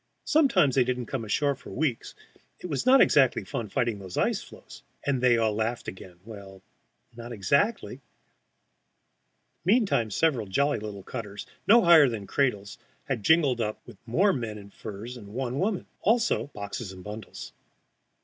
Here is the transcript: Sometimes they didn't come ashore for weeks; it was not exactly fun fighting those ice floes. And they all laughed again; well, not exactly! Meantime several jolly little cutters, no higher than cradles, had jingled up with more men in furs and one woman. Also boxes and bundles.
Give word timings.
Sometimes 0.25 0.73
they 0.73 0.83
didn't 0.83 1.05
come 1.05 1.23
ashore 1.23 1.53
for 1.53 1.69
weeks; 1.69 2.15
it 2.59 2.65
was 2.65 2.87
not 2.87 3.01
exactly 3.01 3.43
fun 3.43 3.69
fighting 3.69 3.99
those 3.99 4.17
ice 4.17 4.41
floes. 4.41 4.81
And 5.05 5.21
they 5.21 5.37
all 5.37 5.53
laughed 5.53 5.87
again; 5.87 6.17
well, 6.25 6.63
not 7.15 7.31
exactly! 7.31 8.01
Meantime 9.63 10.09
several 10.09 10.47
jolly 10.47 10.79
little 10.79 11.03
cutters, 11.03 11.45
no 11.67 11.83
higher 11.83 12.09
than 12.09 12.25
cradles, 12.25 12.79
had 13.03 13.21
jingled 13.21 13.61
up 13.61 13.79
with 13.85 13.97
more 14.07 14.33
men 14.33 14.57
in 14.57 14.71
furs 14.71 15.17
and 15.17 15.35
one 15.35 15.59
woman. 15.59 15.85
Also 16.01 16.47
boxes 16.47 16.91
and 16.91 17.03
bundles. 17.03 17.53